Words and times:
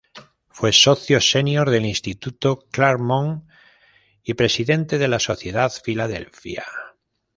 Fue 0.49 0.73
socio 0.73 1.21
senior 1.21 1.69
del 1.69 1.85
Instituto 1.85 2.65
Claremont 2.71 3.43
y 4.23 4.33
presidente 4.33 4.97
de 4.97 5.07
la 5.07 5.19
Sociedad 5.19 5.71
Filadelfia. 5.71 6.65